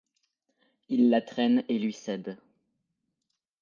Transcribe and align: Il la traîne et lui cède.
Il 0.89 1.11
la 1.11 1.21
traîne 1.21 1.63
et 1.69 1.77
lui 1.77 1.93
cède. 1.93 2.39